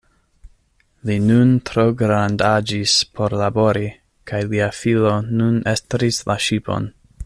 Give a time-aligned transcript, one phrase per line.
[1.09, 3.87] Li nun trograndaĝis por labori,
[4.33, 6.95] kaj lia filo nun estris la ŝipon.